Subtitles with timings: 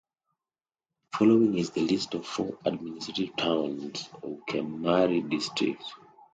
[1.15, 5.83] Following is the list of four administrative towns of Keamari District.